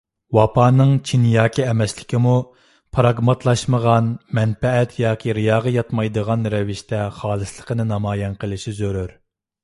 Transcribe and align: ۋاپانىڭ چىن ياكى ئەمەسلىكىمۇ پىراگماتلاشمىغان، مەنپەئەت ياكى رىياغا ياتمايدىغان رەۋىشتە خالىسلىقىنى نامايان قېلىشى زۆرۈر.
ۋاپانىڭ 0.35 0.91
چىن 1.07 1.25
ياكى 1.31 1.65
ئەمەسلىكىمۇ 1.71 2.31
پىراگماتلاشمىغان، 2.97 4.07
مەنپەئەت 4.37 4.95
ياكى 5.01 5.35
رىياغا 5.39 5.73
ياتمايدىغان 5.75 6.49
رەۋىشتە 6.55 7.03
خالىسلىقىنى 7.19 7.85
نامايان 7.91 8.39
قېلىشى 8.45 8.75
زۆرۈر. 8.81 9.13